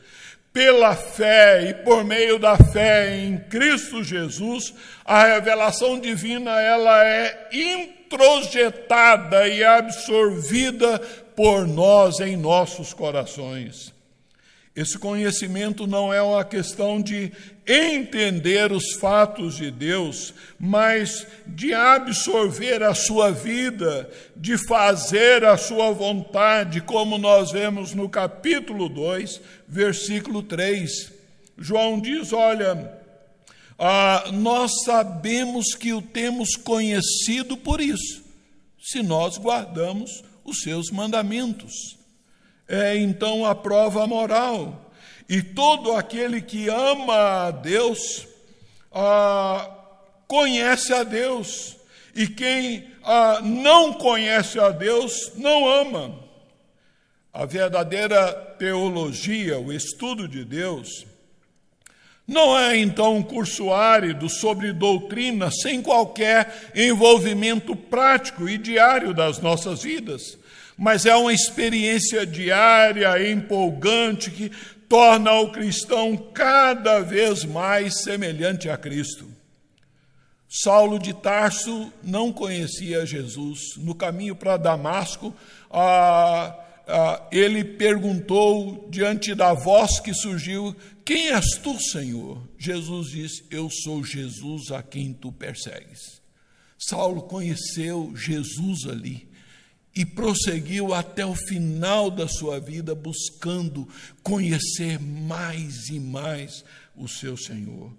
[0.52, 4.74] Pela fé e por meio da fé em Cristo Jesus,
[5.06, 11.00] a revelação divina ela é introjetada e absorvida
[11.36, 13.94] por nós em nossos corações.
[14.74, 17.32] Esse conhecimento não é uma questão de
[17.66, 25.92] entender os fatos de Deus, mas de absorver a sua vida, de fazer a sua
[25.92, 31.10] vontade, como nós vemos no capítulo 2, versículo 3.
[31.56, 33.00] João diz: Olha,
[33.78, 38.22] ah, nós sabemos que o temos conhecido por isso,
[38.78, 41.98] se nós guardamos os seus mandamentos.
[42.68, 44.92] É então a prova moral.
[45.28, 48.26] E todo aquele que ama a Deus
[48.92, 49.70] ah,
[50.26, 51.76] conhece a Deus.
[52.14, 56.18] E quem ah, não conhece a Deus não ama.
[57.32, 61.06] A verdadeira teologia, o estudo de Deus,
[62.26, 69.38] não é então um curso árido sobre doutrina sem qualquer envolvimento prático e diário das
[69.38, 70.36] nossas vidas,
[70.76, 74.50] mas é uma experiência diária, empolgante, que
[74.88, 79.26] torna o cristão cada vez mais semelhante a Cristo.
[80.48, 83.76] Saulo de Tarso não conhecia Jesus.
[83.76, 85.34] No caminho para Damasco,
[85.70, 86.54] ah,
[86.86, 90.74] ah, ele perguntou diante da voz que surgiu:
[91.04, 92.40] Quem és tu, Senhor?
[92.56, 96.22] Jesus disse: Eu sou Jesus a quem tu persegues.
[96.78, 99.28] Saulo conheceu Jesus ali
[99.96, 103.88] e prosseguiu até o final da sua vida buscando
[104.22, 106.64] conhecer mais e mais
[106.94, 107.90] o seu Senhor.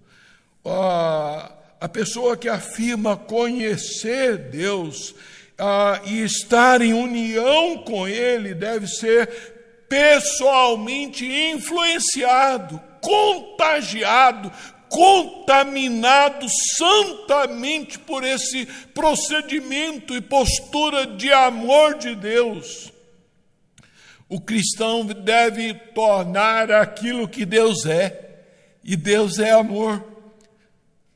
[0.63, 5.13] Ah, a pessoa que afirma conhecer Deus,
[5.57, 9.27] ah, e estar em união com Ele deve ser
[9.89, 14.51] pessoalmente influenciado, contagiado,
[14.89, 16.45] contaminado
[16.77, 22.91] santamente por esse procedimento e postura de amor de Deus.
[24.29, 28.25] O cristão deve tornar aquilo que Deus é,
[28.83, 30.05] E Deus é amor.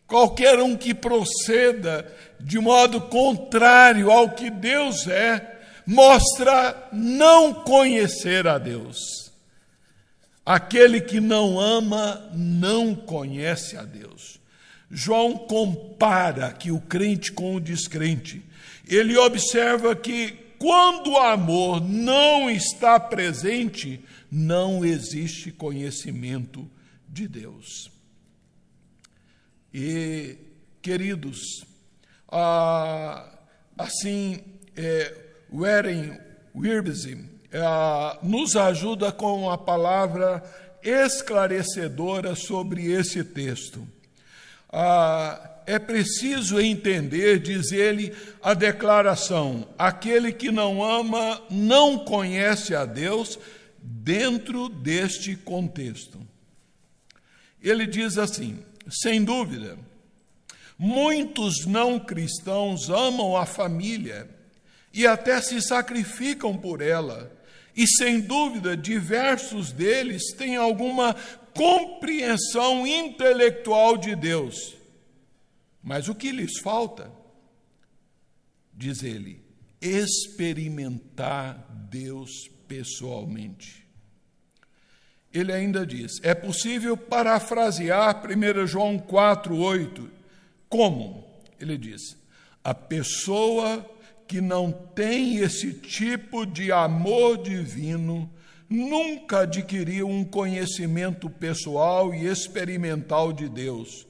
[0.07, 2.05] Qualquer um que proceda
[2.43, 9.31] de modo contrário ao que Deus é, mostra não conhecer a Deus.
[10.45, 14.39] Aquele que não ama não conhece a Deus.
[14.89, 18.43] João compara aqui o crente com o descrente.
[18.87, 26.69] Ele observa que quando o amor não está presente, não existe conhecimento
[27.07, 27.89] de Deus.
[29.73, 30.35] E,
[30.81, 31.63] queridos,
[32.31, 33.25] ah,
[33.77, 34.39] assim,
[34.75, 35.13] é,
[35.51, 36.17] Warren
[36.55, 37.07] Wirbes
[37.53, 40.43] ah, nos ajuda com a palavra
[40.81, 43.85] esclarecedora sobre esse texto.
[44.71, 52.85] Ah, é preciso entender, diz ele, a declaração: aquele que não ama não conhece a
[52.85, 53.37] Deus,
[53.81, 56.19] dentro deste contexto.
[57.61, 59.77] Ele diz assim: sem dúvida,
[60.81, 64.27] muitos não cristãos amam a família
[64.91, 67.31] e até se sacrificam por ela,
[67.75, 71.15] e sem dúvida, diversos deles têm alguma
[71.53, 74.75] compreensão intelectual de Deus.
[75.83, 77.11] Mas o que lhes falta?
[78.73, 79.39] Diz ele,
[79.79, 83.87] experimentar Deus pessoalmente.
[85.31, 90.20] Ele ainda diz: é possível parafrasear 1 João 4,8.
[90.71, 91.27] Como?
[91.59, 92.17] Ele diz:
[92.63, 93.85] a pessoa
[94.25, 98.31] que não tem esse tipo de amor divino
[98.69, 104.07] nunca adquiriu um conhecimento pessoal e experimental de Deus.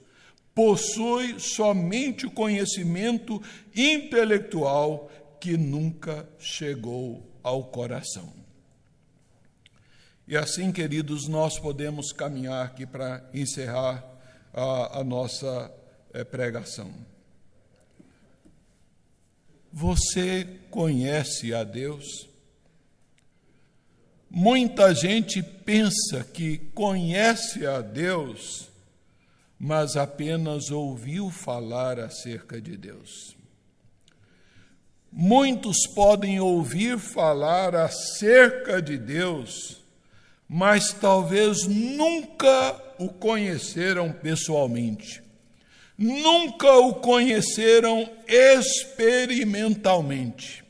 [0.53, 3.41] Possui somente o conhecimento
[3.76, 5.09] intelectual
[5.39, 8.32] que nunca chegou ao coração.
[10.28, 14.05] E assim, queridos, nós podemos caminhar aqui para encerrar
[14.53, 15.81] a, a nossa
[16.26, 16.93] pregação.
[19.72, 22.30] Você conhece a Deus?
[24.30, 28.70] Muita gente pensa que conhece a Deus,
[29.59, 33.36] mas apenas ouviu falar acerca de Deus.
[35.12, 39.82] Muitos podem ouvir falar acerca de Deus,
[40.47, 45.21] mas talvez nunca o conheceram pessoalmente,
[46.02, 50.66] nunca o conheceram experimentalmente.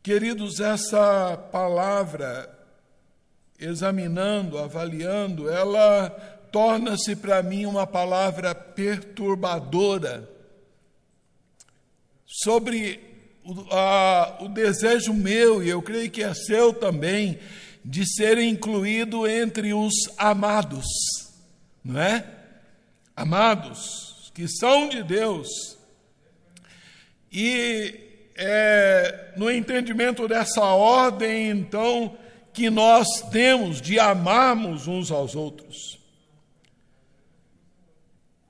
[0.00, 2.48] Queridos, essa palavra,
[3.58, 6.08] examinando, avaliando, ela
[6.52, 10.30] torna-se para mim uma palavra perturbadora
[12.24, 13.00] sobre
[13.44, 17.40] o, a, o desejo meu, e eu creio que é seu também,
[17.84, 20.86] de ser incluído entre os amados,
[21.84, 22.35] não é?
[23.16, 25.48] Amados, que são de Deus.
[27.32, 27.98] E
[28.36, 32.16] é, no entendimento dessa ordem, então,
[32.52, 35.98] que nós temos de amarmos uns aos outros.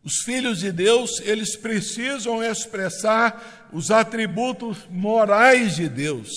[0.03, 6.31] Os filhos de Deus, eles precisam expressar os atributos morais de Deus.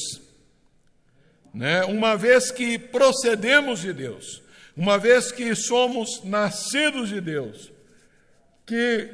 [1.54, 1.84] Né?
[1.86, 4.42] Uma vez que procedemos de Deus,
[4.76, 7.72] uma vez que somos nascidos de Deus,
[8.70, 9.10] que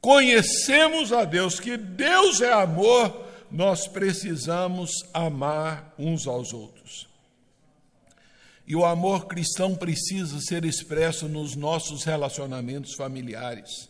[0.00, 7.08] conhecemos a Deus, que Deus é amor, nós precisamos amar uns aos outros.
[8.66, 13.88] E o amor cristão precisa ser expresso nos nossos relacionamentos familiares.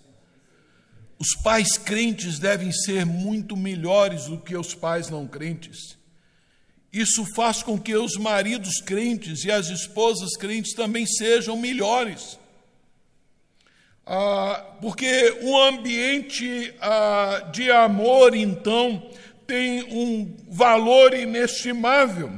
[1.18, 5.98] Os pais crentes devem ser muito melhores do que os pais não crentes.
[6.92, 12.39] Isso faz com que os maridos crentes e as esposas crentes também sejam melhores.
[14.06, 19.10] Ah, porque um ambiente ah, de amor, então,
[19.46, 22.30] tem um valor inestimável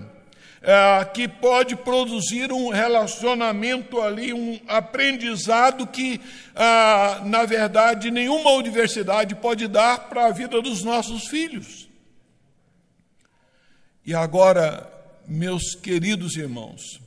[0.62, 6.20] é, que pode produzir um relacionamento ali, um aprendizado que,
[6.54, 11.88] ah, na verdade, nenhuma universidade pode dar para a vida dos nossos filhos.
[14.06, 14.88] E agora,
[15.26, 17.00] meus queridos irmãos,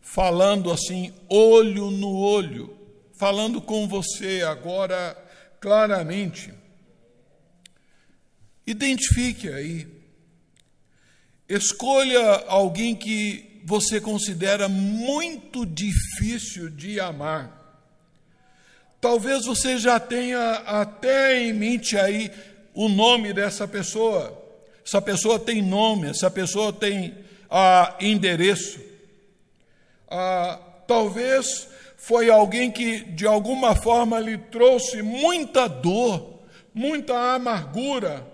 [0.00, 2.77] falando assim, olho no olho,
[3.18, 5.16] falando com você agora
[5.60, 6.54] claramente,
[8.66, 9.98] identifique aí
[11.48, 17.56] Escolha alguém que você considera muito difícil de amar.
[19.00, 22.30] Talvez você já tenha até em mente aí
[22.74, 24.36] o nome dessa pessoa.
[24.84, 27.14] Essa pessoa tem nome, essa pessoa tem
[27.50, 28.80] ah, endereço.
[30.10, 31.66] Ah, talvez
[31.98, 36.38] foi alguém que de alguma forma lhe trouxe muita dor,
[36.72, 38.24] muita amargura,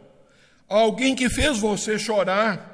[0.68, 2.70] alguém que fez você chorar,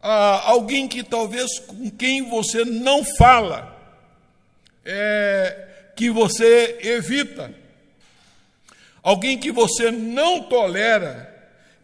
[0.00, 3.74] ah, alguém que talvez com quem você não fala,
[4.84, 7.52] é, que você evita,
[9.02, 11.34] alguém que você não tolera,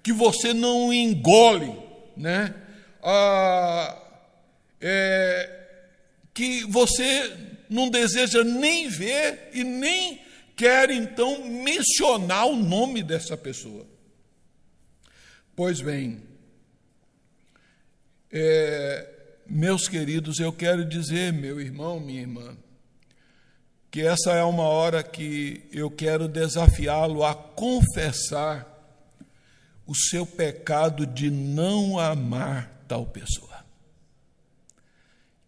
[0.02, 1.74] que você não engole,
[2.14, 2.54] né?
[3.02, 3.96] Ah,
[4.78, 5.50] é,
[6.34, 10.20] que você não deseja nem ver e nem
[10.56, 13.86] quer então mencionar o nome dessa pessoa.
[15.56, 16.22] Pois bem,
[18.32, 19.08] é,
[19.46, 22.56] meus queridos, eu quero dizer, meu irmão, minha irmã,
[23.90, 28.68] que essa é uma hora que eu quero desafiá-lo a confessar
[29.86, 33.53] o seu pecado de não amar tal pessoa.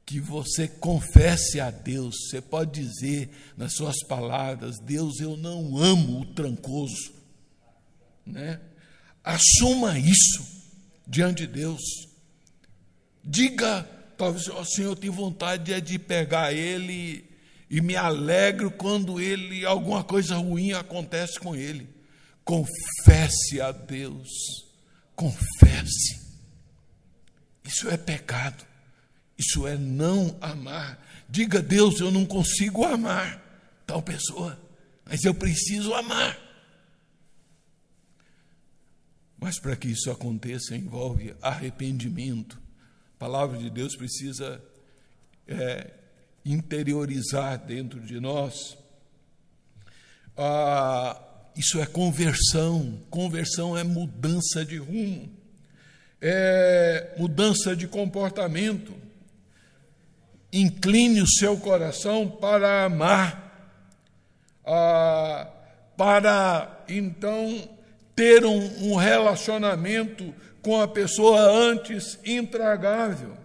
[0.07, 6.21] Que você confesse a Deus, você pode dizer nas suas palavras: Deus, eu não amo
[6.21, 7.13] o trancoso.
[8.25, 8.61] Né?
[9.23, 10.47] Assuma isso
[11.07, 11.83] diante de Deus.
[13.25, 13.83] Diga,
[14.17, 17.29] talvez, oh, Senhor, eu tenho vontade de pegar ele
[17.69, 21.89] e me alegro quando ele alguma coisa ruim acontece com ele.
[22.45, 24.29] Confesse a Deus.
[25.15, 26.21] Confesse.
[27.65, 28.66] Isso é pecado.
[29.39, 31.05] Isso é não amar.
[31.29, 33.47] Diga, Deus, eu não consigo amar
[33.87, 34.59] tal pessoa,
[35.05, 36.37] mas eu preciso amar.
[39.39, 42.59] Mas para que isso aconteça, envolve arrependimento.
[43.15, 44.61] A palavra de Deus precisa
[45.47, 45.93] é,
[46.45, 48.77] interiorizar dentro de nós.
[50.37, 51.21] Ah,
[51.55, 53.01] isso é conversão.
[53.09, 55.31] Conversão é mudança de rumo,
[56.21, 59.06] é mudança de comportamento.
[60.57, 63.71] Incline o seu coração para amar,
[64.65, 65.49] ah,
[65.97, 67.69] para então
[68.15, 73.37] ter um, um relacionamento com a pessoa antes intragável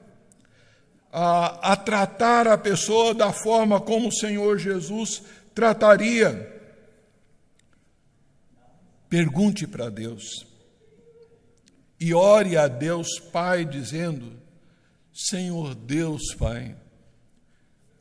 [1.12, 5.22] a, a tratar a pessoa da forma como o Senhor Jesus
[5.54, 6.50] trataria.
[9.10, 10.48] Pergunte para Deus
[12.00, 14.40] e ore a Deus Pai, dizendo:
[15.14, 16.76] Senhor Deus Pai,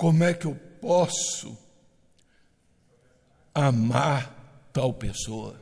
[0.01, 1.59] como é que eu posso
[3.55, 5.61] amar tal pessoa?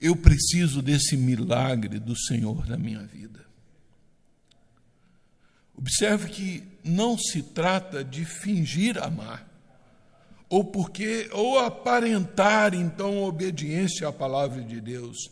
[0.00, 3.46] Eu preciso desse milagre do Senhor na minha vida.
[5.76, 9.48] Observe que não se trata de fingir amar,
[10.48, 15.30] ou porque ou aparentar então obediência à palavra de Deus,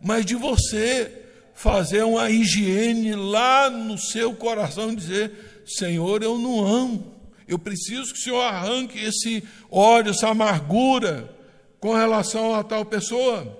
[0.00, 6.64] mas de você fazer uma higiene lá no seu coração e dizer: Senhor, eu não
[6.64, 7.14] amo.
[7.46, 11.34] Eu preciso que o Senhor arranque esse ódio, essa amargura
[11.80, 13.58] com relação a tal pessoa.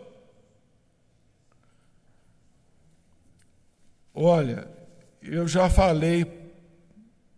[4.14, 4.68] Olha,
[5.22, 6.26] eu já falei,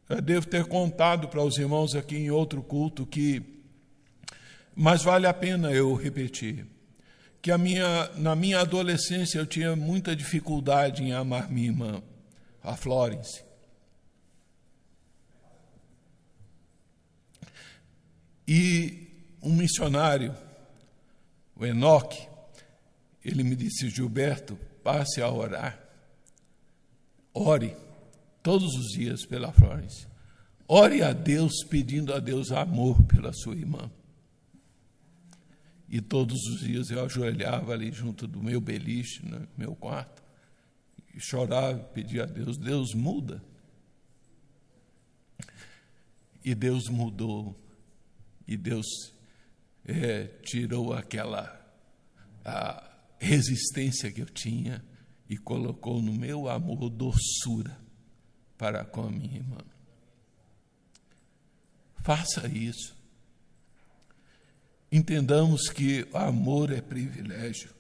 [0.09, 3.43] eu devo ter contado para os irmãos aqui em outro culto que,
[4.75, 6.67] mas vale a pena eu repetir,
[7.41, 12.03] que a minha, na minha adolescência eu tinha muita dificuldade em amar minha irmã,
[12.63, 13.45] a Florence.
[18.47, 19.09] E
[19.43, 20.35] um missionário,
[21.57, 22.29] o Enoque,
[23.25, 25.85] ele me disse, Gilberto, passe a orar
[27.35, 27.77] Ore
[28.43, 30.07] todos os dias pela Florence.
[30.69, 33.91] Ore a Deus pedindo a Deus amor pela sua irmã.
[35.89, 40.23] E todos os dias eu ajoelhava ali junto do meu beliche, no meu quarto,
[41.13, 43.43] e chorava, pedia a Deus: Deus muda.
[46.45, 47.57] E Deus mudou,
[48.47, 48.87] e Deus
[49.85, 51.61] é, tirou aquela
[53.19, 54.85] resistência que eu tinha
[55.29, 57.79] e colocou no meu amor doçura
[58.59, 59.59] para com a minha irmã.
[62.03, 62.95] Faça isso.
[64.93, 67.71] Entendamos que o amor é privilégio.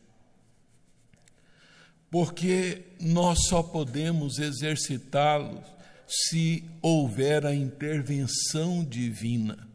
[2.10, 5.62] Porque nós só podemos exercitá-lo
[6.06, 9.68] se houver a intervenção divina.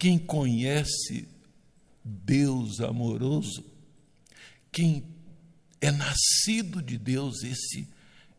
[0.00, 1.28] Quem conhece
[2.02, 3.62] Deus amoroso,
[4.72, 5.04] quem
[5.78, 7.86] é nascido de Deus, esse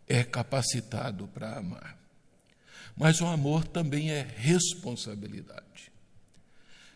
[0.07, 1.99] é capacitado para amar.
[2.97, 5.91] Mas o amor também é responsabilidade.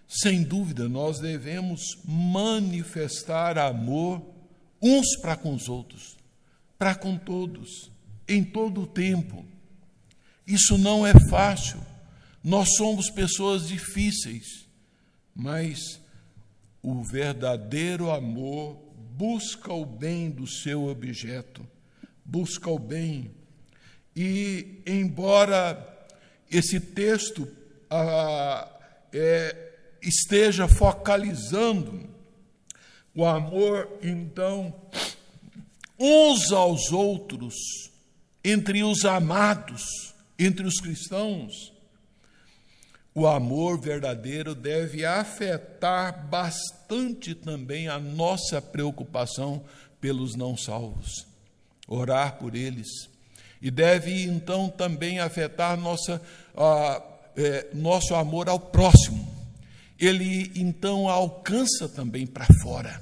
[0.07, 4.19] Sem dúvida, nós devemos manifestar amor
[4.81, 6.17] uns para com os outros,
[6.75, 7.91] para com todos,
[8.27, 9.45] em todo o tempo.
[10.47, 11.79] Isso não é fácil.
[12.45, 14.67] Nós somos pessoas difíceis,
[15.33, 15.99] mas
[16.79, 18.77] o verdadeiro amor
[19.17, 21.67] busca o bem do seu objeto,
[22.23, 23.31] busca o bem.
[24.15, 26.07] E, embora
[26.47, 27.51] esse texto
[27.89, 28.69] ah,
[29.11, 32.07] é, esteja focalizando
[33.15, 34.71] o amor, então,
[35.97, 37.55] uns aos outros,
[38.43, 41.73] entre os amados, entre os cristãos,
[43.17, 49.63] o amor verdadeiro deve afetar bastante também a nossa preocupação
[50.01, 51.25] pelos não salvos,
[51.87, 52.87] orar por eles.
[53.61, 56.21] E deve então também afetar nossa,
[57.37, 59.33] é, nosso amor ao próximo.
[59.97, 63.01] Ele então alcança também para fora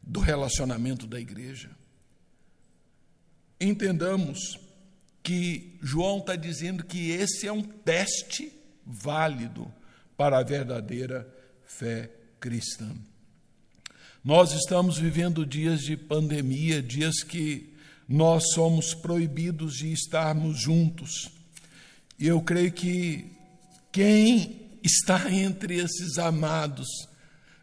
[0.00, 1.68] do relacionamento da igreja.
[3.60, 4.56] Entendamos
[5.20, 8.57] que João está dizendo que esse é um teste
[8.88, 9.70] válido
[10.16, 11.28] para a verdadeira
[11.64, 12.10] fé
[12.40, 12.90] cristã.
[14.24, 17.74] Nós estamos vivendo dias de pandemia, dias que
[18.08, 21.30] nós somos proibidos de estarmos juntos.
[22.18, 23.30] E eu creio que
[23.92, 26.88] quem está entre esses amados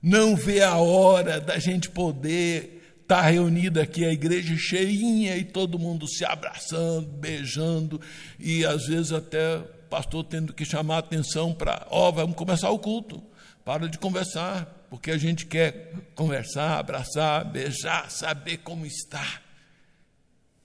[0.02, 5.44] não vê a hora da gente poder estar tá reunido aqui, a igreja cheinha e
[5.44, 8.00] todo mundo se abraçando, beijando
[8.40, 12.70] e às vezes até pastor tendo que chamar a atenção para, ó, oh, vamos começar
[12.70, 13.22] o culto.
[13.64, 19.42] Para de conversar, porque a gente quer conversar, abraçar, beijar, saber como está.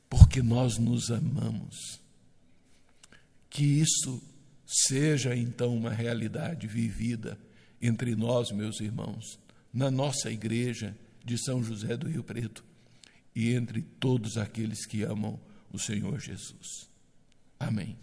[0.08, 1.98] Porque nós nos amamos.
[3.48, 4.22] Que isso
[4.66, 7.38] seja então uma realidade vivida
[7.80, 9.38] entre nós, meus irmãos,
[9.72, 12.64] na nossa igreja de São José do Rio Preto
[13.34, 15.40] e entre todos aqueles que amam
[15.72, 16.88] o Senhor Jesus.
[17.58, 17.96] Amém.